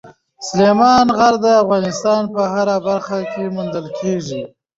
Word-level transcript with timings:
سلیمان 0.47 1.07
غر 1.17 1.33
د 1.43 1.45
افغانستان 1.63 2.23
په 2.33 2.41
هره 2.53 2.77
برخه 2.87 3.19
کې 3.31 3.43
موندل 3.55 3.85
کېږي. 3.99 4.41